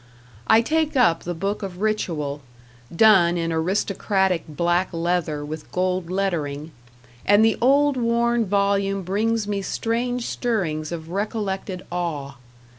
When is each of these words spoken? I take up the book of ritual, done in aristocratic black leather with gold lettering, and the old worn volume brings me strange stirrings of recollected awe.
I 0.47 0.61
take 0.61 0.97
up 0.97 1.25
the 1.25 1.35
book 1.35 1.61
of 1.61 1.79
ritual, 1.79 2.41
done 2.91 3.37
in 3.37 3.53
aristocratic 3.53 4.45
black 4.47 4.89
leather 4.91 5.45
with 5.45 5.71
gold 5.71 6.09
lettering, 6.09 6.71
and 7.23 7.45
the 7.45 7.55
old 7.61 7.97
worn 7.97 8.43
volume 8.47 9.03
brings 9.03 9.47
me 9.47 9.61
strange 9.61 10.25
stirrings 10.25 10.91
of 10.91 11.09
recollected 11.09 11.85
awe. 11.91 12.37